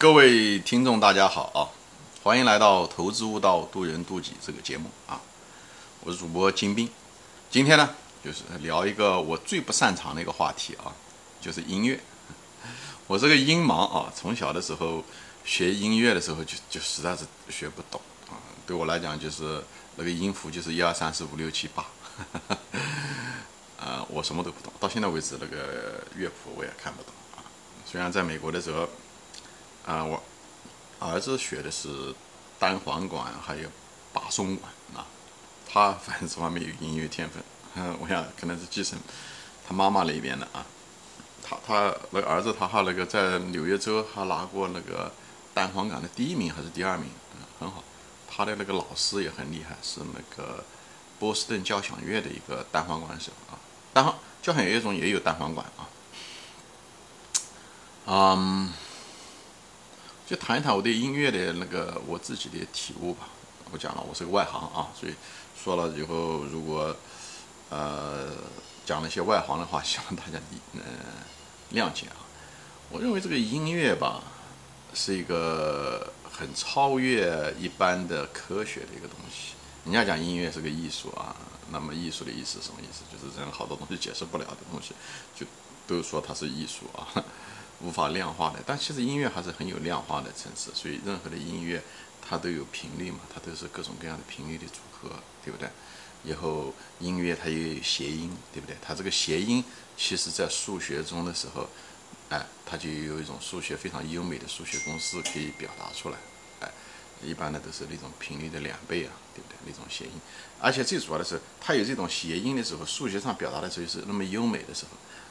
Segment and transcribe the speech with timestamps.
[0.00, 1.66] 各位听众，大家好啊！
[2.22, 5.20] 欢迎来到《投资悟道，渡人渡己》这个节目啊！
[6.04, 6.88] 我是主播金兵，
[7.50, 10.94] 今天呢，就是聊一个我最不擅长的一个话题啊，
[11.40, 11.98] 就是音乐。
[13.08, 15.02] 我这个音盲啊，从小的时候
[15.44, 19.60] 学音乐的时候就就实在是学不懂啊，对我来讲就是
[19.96, 21.84] 那个音符就是一二三四五六七八，
[23.76, 27.42] 啊， 我什么都不懂，到现在为止那个乐谱我也看不懂啊。
[27.84, 28.88] 虽然在美国的时候。
[29.88, 30.22] 啊，我
[31.00, 32.14] 儿子学的是
[32.58, 33.66] 单簧管，还有
[34.12, 35.06] 巴松管啊。
[35.66, 37.42] 他反正这方面有音乐天分，
[37.74, 38.98] 嗯， 我想可能是继承
[39.66, 40.66] 他妈妈那边的啊。
[41.42, 45.10] 他他那个儿子，他还那个在纽约州还拿过那个
[45.54, 47.82] 单簧管的第一名还是第二名，嗯，很好。
[48.30, 50.62] 他的那个老师也很厉害，是那个
[51.18, 53.56] 波士顿交响乐的一个单簧管手啊。
[53.94, 55.88] 单簧交响乐中也有单簧管啊。
[58.04, 58.70] 嗯。
[60.28, 63.30] 就谈一谈我对音乐的那个我自己的体悟吧。
[63.72, 65.14] 我讲了，我是个外行啊，所以
[65.56, 66.94] 说了以后，如果
[67.70, 68.28] 呃
[68.84, 70.38] 讲了一些外行的话，希望大家
[70.74, 70.82] 嗯
[71.72, 72.20] 谅解啊。
[72.90, 74.22] 我认为这个音乐吧，
[74.92, 79.54] 是一个很超越一般的科学的一个东西。
[79.86, 81.34] 人家讲音乐是个艺术啊，
[81.70, 83.00] 那么艺术的意思什么意思？
[83.10, 84.92] 就是人好多东西解释不了的东西，
[85.34, 85.46] 就
[85.86, 87.24] 都说它是艺术啊。
[87.80, 90.72] 无法量化的，但其实音乐还是很有量化的层次。
[90.74, 91.80] 所以任何的音乐，
[92.20, 95.10] 它都有频率嘛，它都是各种各样的频率的组合，
[95.44, 95.68] 对不对？
[96.24, 98.76] 以后音乐它也有谐音，对不对？
[98.82, 99.62] 它这个谐音，
[99.96, 101.68] 其实在数学中的时候，
[102.30, 106.18] 哎，它就有一种数学非常优美的数学公式可以表达出来，
[106.58, 106.68] 哎，
[107.22, 109.56] 一般的都是那种频率的两倍啊，对不对？
[109.64, 110.10] 那种谐音，
[110.60, 114.90] 而且最主要的是，它有这种谐音的时候，数学上表达的时候是那么优美的时候，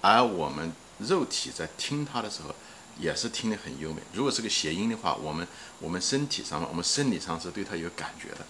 [0.00, 0.72] 而我们。
[0.98, 2.54] 肉体在听它的时候，
[2.98, 4.02] 也是听得很优美。
[4.12, 5.46] 如果是个谐音的话，我们
[5.78, 8.46] 我们身体上我们生理上是对它有感觉的。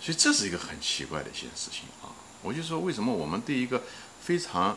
[0.00, 2.12] 所以这是一个很奇怪的一件事情啊！
[2.42, 3.82] 我就说，为什么我们对一个
[4.20, 4.76] 非常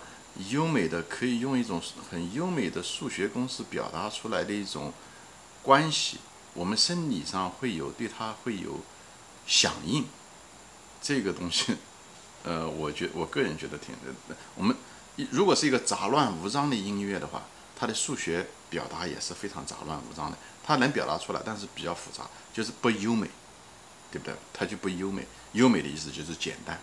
[0.49, 4.91] 优美的，可以用一种很优美的数学公式表达出来的一种
[5.61, 6.17] 关系，
[6.53, 8.79] 我们生理上会有对它会有
[9.45, 10.05] 响应？
[11.01, 11.75] 这个东西，
[12.43, 13.93] 呃，我觉我个人觉得挺，
[14.55, 14.75] 我们。
[15.31, 17.43] 如果是一个杂乱无章的音乐的话，
[17.75, 20.37] 它的数学表达也是非常杂乱无章的。
[20.63, 22.23] 它能表达出来，但是比较复杂，
[22.53, 23.27] 就是不优美，
[24.11, 24.33] 对不对？
[24.53, 25.25] 它就不优美。
[25.53, 26.79] 优美的意思就是简单，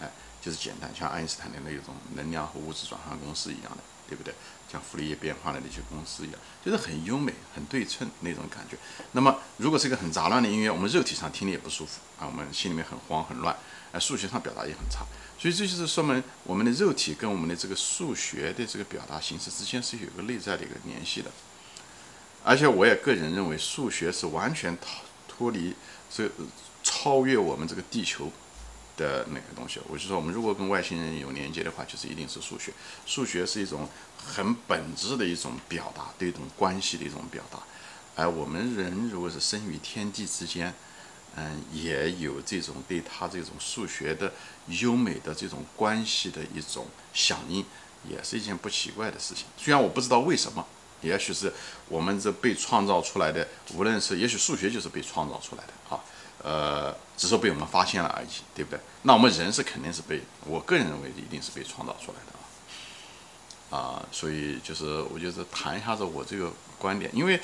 [0.00, 4.32] 哎，就是简单，像爱因斯坦的那种能量和物质转换公式一样的，对不对？
[4.70, 8.76] 像傅里叶变化的那些公式一样，就是很优美、很对称那种感觉。
[9.12, 13.56] 那么，如果是一个很杂乱的音乐，我们肉体上听的也不舒服啊，我们心里面很慌很乱，
[13.98, 15.04] 数学上表达也很差。
[15.36, 21.30] 所以这就是说明我们的肉体跟我们的这个数学的这个表达形式之间是有个内在的一个联系的，
[22.42, 24.86] 而且我也个人认为数学是完全脱
[25.28, 25.74] 脱离
[26.10, 26.30] 这
[26.82, 28.30] 超越我们这个地球
[28.96, 29.80] 的那个东西。
[29.88, 32.72] 我就说我们如果跟外星人有连接的话，就是一定是数学。
[33.04, 37.58] 数学是一种很本质的一种表达，对一种关系的一种表达。
[38.14, 40.72] 而我们人如果是生于天地之间。
[41.36, 44.32] 嗯，也有这种对他这种数学的
[44.68, 47.64] 优美的这种关系的一种响应，
[48.08, 49.44] 也是一件不奇怪的事情。
[49.56, 50.64] 虽然我不知道为什么，
[51.00, 51.52] 也许是
[51.88, 56.00] 我们这被创造出来的，无论是也许数学就是被创造出来的啊，
[56.40, 58.78] 呃，只是被我们发现了而已，对不对？
[59.02, 67.40] 那我们人是肯定是被，我个人认为一定是被创造出来的啊，啊，所以就是我就是谈一下子我这个观点，因为。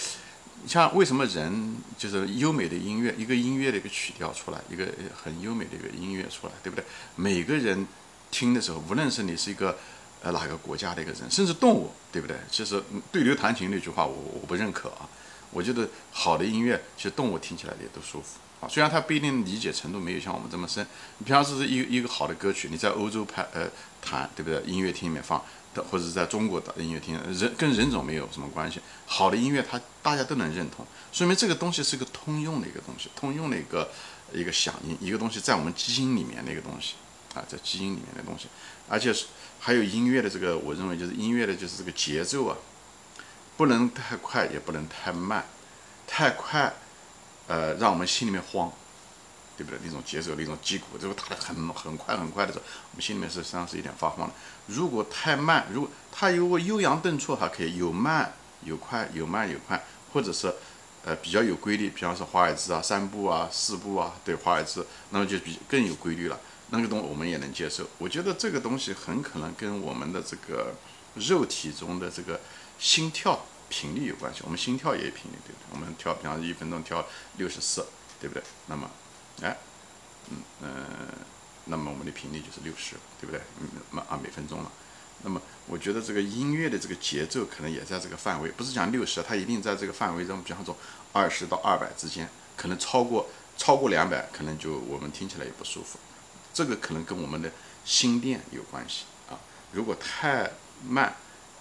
[0.66, 6.84] 像为什么人就是优美的音乐，一个音乐的一个曲调出来，一个很优美的一个音乐出来，对不对？
[7.16, 7.86] 每个人
[8.30, 9.78] 听的时候，无论是你是一个
[10.22, 12.36] 呃哪个国家的一个人，甚至动物，对不对？
[12.50, 15.08] 其实对牛弹琴那句话，我我不认可啊。
[15.52, 18.68] 我觉得好的音乐，其实动物听起来也都舒服啊。
[18.68, 20.86] 虽然它不一定理解程度没有像我们这么深。
[21.18, 23.68] 你平常是一一个好的歌曲，你在欧洲拍呃
[24.00, 24.62] 弹，对不对？
[24.62, 25.42] 音乐厅里面放。
[25.88, 28.80] 或者在中国的音乐厅，人跟人种没有什么关系。
[29.06, 33.88] 好的音乐，它大家都能认同，说明这个东西是个通用的一个东西，通用的一个
[34.32, 36.94] 一个响应，一个东西在我们基因里面的一个东西
[37.36, 38.48] 啊，在基因里面的东西。
[38.88, 39.26] 而且是
[39.60, 42.56] 还有音乐的这个，我认为就是音乐的就是这个节奏啊，
[43.56, 45.46] 不能太快，也不能太慢，
[46.04, 46.74] 太快，
[47.50, 48.70] 呃，让我们心里面慌。
[49.60, 49.78] 对不对？
[49.84, 54.32] 那种节奏，那种击鼓，这个打得很很快很快的时候，我们心里面是实际上是一点发慌的。
[54.68, 58.32] 如果太慢，如果它如果悠扬顿挫，还可以有慢
[58.64, 60.50] 有快，有慢有快，或者是
[61.04, 66.40] 呃比较有规律，比方说华尔兹啊，三步啊，四步啊，对华尔兹，那么就比更有规律了。
[66.70, 67.84] 那个东我们也能接受。
[67.98, 70.74] 我觉得这个东西很可能跟我们的这个
[71.16, 72.40] 肉体中的这个
[72.78, 75.64] 心跳频率有关系，我们心跳也有频率，对不对？
[75.70, 77.06] 我们跳，比方说一分钟跳
[77.38, 77.86] 六十四，
[78.20, 78.42] 对不对？
[78.66, 78.90] 那么，
[79.40, 79.56] 哎，
[80.28, 80.68] 嗯嗯，
[81.64, 83.40] 那么我们的频率就是六十，对不对？
[83.90, 84.70] 每啊每分钟了。
[85.22, 90.76] 那么我觉得这个音乐的这个节奏可能也在这个范围，不是讲六十，它一定在这个范围中，比方说
[91.12, 95.98] 二十到二百之间，可能超过超过两百，可能就我们听起来也不舒服。
[96.52, 97.52] 这个可能跟我们的
[97.84, 99.38] 心电有关系啊。
[99.72, 100.50] 如果太
[100.88, 101.14] 慢，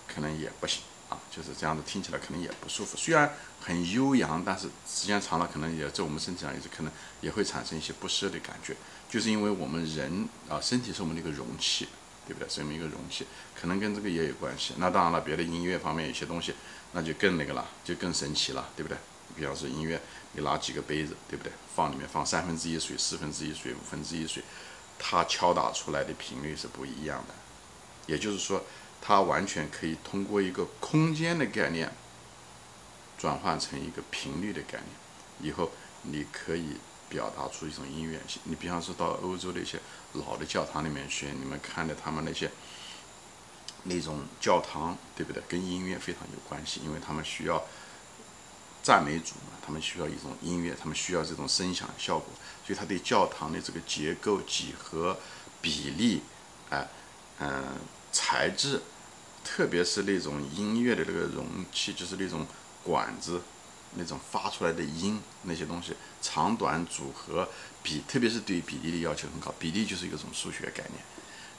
[0.07, 1.19] 可能也不行啊。
[1.29, 2.97] 就是这样子听起来可能也不舒服。
[2.97, 6.91] 虽然很悠扬，但是时间长了，可能也在我们身体上也是可能
[7.21, 8.75] 也会产生一些不适的感觉。
[9.09, 11.87] 就是因为我们人啊，身体是我们的一个容器。
[12.27, 12.47] 对不对？
[12.47, 13.25] 是我们一个容器，
[13.59, 14.75] 可能跟这个也有关系。
[14.77, 16.53] 那当然了，别的音乐方面有些东西，
[16.91, 18.95] 那就更那个了，就更神奇了，对不对？
[19.35, 19.99] 比方说音乐，
[20.33, 21.51] 你拿几个杯子，对不对？
[21.75, 24.43] 放里面放三分之一水、四分之一水、五分之一水，
[24.99, 27.33] 它敲打出来的频率是不一样的。
[28.05, 28.63] 也就是说，
[29.01, 31.91] 它完全可以通过一个空间的概念，
[33.17, 34.87] 转换成一个频率的概念。
[35.41, 35.71] 以后
[36.03, 36.77] 你可以。
[37.09, 38.21] 表达出一种音乐。
[38.43, 39.79] 你比方说到欧洲的一些
[40.13, 42.51] 老的教堂里面去，你们看的他们那些
[43.85, 45.41] 那种教堂，对不对？
[45.47, 47.65] 跟音乐非常有关系，因为他们需要
[48.83, 52.27] 赞美主嘛，他们需要一种音乐，他们需要这种声响效果，
[52.63, 55.17] 所以他对教堂的这个结构、几何、
[55.61, 56.21] 比例，
[56.69, 56.87] 哎，
[57.39, 57.75] 嗯，
[58.11, 58.81] 材质，
[59.43, 62.45] 特别是那种音乐的那个容器，就是那种
[62.83, 63.41] 管子。
[63.95, 67.49] 那种发出来的音，那些东西长短组合
[67.81, 69.51] 比，特别是对比例的要求很高。
[69.57, 71.03] 比例就是一种数学概念，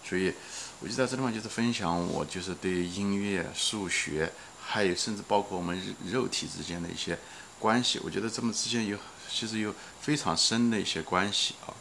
[0.04, 0.32] 所以
[0.78, 4.32] 我就在这地方就是分享我就是对音乐、数学，
[4.62, 7.18] 还有甚至包括我们肉体之间的一些
[7.58, 7.98] 关系。
[8.04, 8.96] 我觉得这么之间有
[9.28, 11.74] 其实有非常深的一些关系啊，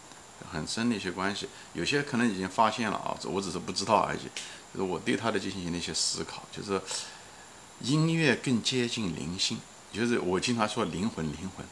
[0.52, 1.48] 很深的一些关系。
[1.74, 4.22] 有些可能已经发现了啊，我只是不知道而已。
[4.74, 6.82] 就是我对他的进行了一些思考，就是
[7.82, 9.58] 音乐更接近灵性。
[9.92, 11.66] 就是我经常说灵魂，灵魂，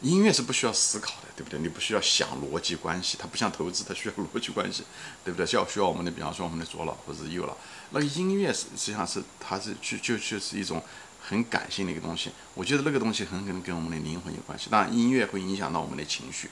[0.00, 1.58] 音乐是不需要思考的，对不对？
[1.58, 4.84] 你不需要想逻辑关系，它不像投资，它需要逻辑关系，
[5.24, 5.44] 对不对？
[5.44, 7.56] 需要需要我们的，比方说我们的左脑或者右脑。
[7.90, 10.80] 那个音乐实际上是它是就就就是一种
[11.20, 12.30] 很感性的一个东西。
[12.54, 14.68] 我觉得那个东西很可能跟我们的灵魂有关系。
[14.70, 16.48] 当然，音乐会影响到我们的情绪。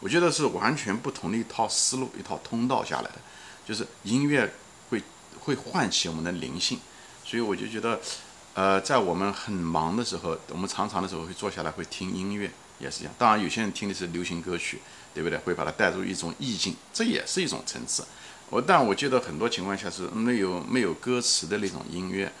[0.00, 3.16] 我觉得是完全不同的一套思路，一套通道下来的，
[3.66, 4.50] 就是音乐
[4.88, 5.02] 会
[5.40, 6.78] 会唤起我们的灵性。
[7.24, 8.00] 所以我就觉得。
[8.56, 13.12] 呃，在我们很忙的时候，我们常常的时候会坐下来会听音乐，也是这样。
[13.18, 14.80] 当然，有些人听的是流行歌曲，
[15.12, 15.38] 对不对？
[15.40, 18.02] 会把它带入一种意境，这也是一种层次。
[18.48, 22.32] 我但我觉得很多情况下是没有没有歌词的那种音乐，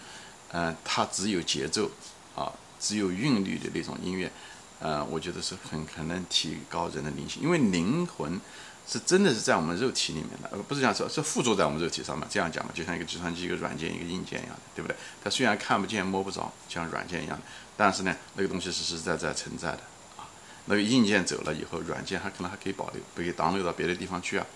[0.52, 1.90] 嗯，它只有节奏
[2.34, 2.50] 啊，
[2.80, 4.32] 只有韵律的那种音乐，
[4.80, 8.40] 呃，我觉得是很可能提高人的灵性，因为灵魂。
[8.88, 12.24] 是真的是在我们肉体里面的，而不是讲说是附着在我们肉体上面。
[12.30, 14.96] 这样讲嘛，就像一个计算机一个软件一个硬件一样的，对不对？
[15.24, 17.42] 它虽然看不见摸不着，像软件一样的，
[17.76, 19.80] 但是呢，那个东西实实在在存在的
[20.16, 20.30] 啊。
[20.66, 24.46] 那个硬件走了以后，软件还可能还可以保留，不给挡流到别的地方去啊。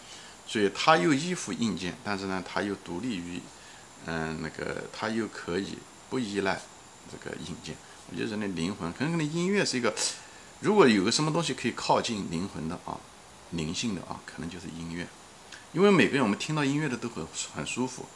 [0.47, 3.41] 所以它又依附硬件，但是呢，它又独立于，
[4.07, 5.77] 嗯，那个它又可以
[6.09, 6.61] 不依赖
[7.11, 7.75] 这个硬件。
[8.11, 9.93] 我觉得人的灵魂，可能跟音乐是一个，
[10.61, 12.97] 如果有个什么东西可以靠近灵魂的啊。
[13.51, 15.07] 灵性的啊，可能就是音乐，
[15.73, 18.07] 因为每个人我们听到音乐的都很很舒服，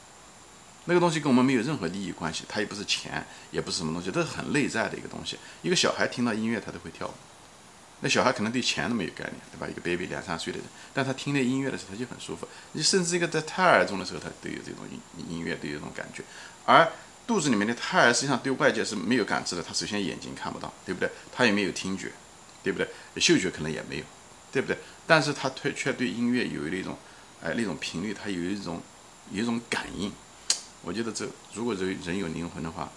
[0.85, 5.39] 那个东西跟我们没有任何利益关系，它也不是钱，也不是什么东西，都是很内在的一个东西。
[5.63, 7.15] 一个小孩听到音乐他都会跳舞，
[8.01, 9.67] 那小孩可能对钱都没有概念，对吧？
[9.67, 12.47] 一个 baby 两三岁的人，但他听那音乐的时候他就很舒服。
[12.73, 16.23] 你甚至一个在胎儿中的时候，他都有这种音音乐，都有这种感觉。
[16.67, 16.87] 而
[17.27, 21.11] 肚子里面的胎儿实际上对外界是没有感知的，他首先眼睛看不到，对不对？
[21.33, 22.13] 他也没有听觉，
[22.63, 22.87] 对不对？
[23.17, 24.05] 嗅觉可能也没有。
[24.55, 24.79] 对不对？
[25.05, 26.97] 但是他却却对音乐有那种，
[27.43, 28.81] 哎，那种频率，他有一种
[29.33, 30.13] 有一种感应。
[30.83, 32.89] 我觉得这如果人人有灵魂的话，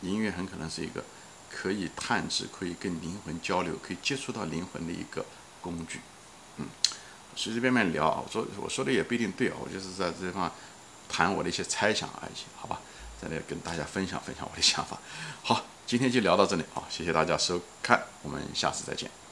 [0.00, 1.02] 音乐很可能是一个
[1.50, 5.26] 可以探知、可以跟灵魂交流、可以接触到灵魂的一个
[5.60, 6.00] 工具。
[6.58, 6.66] 嗯，
[7.34, 10.52] 随随便便聊啊，我说我说的也不一定对啊，我就是在这地方
[11.08, 12.80] 谈我的一些猜想而已，好吧？
[13.20, 14.98] 在这跟大家分享分享我的想法。
[15.42, 19.25] 好，今天就聊到这里啊，谢谢大家收看，我们下次再见。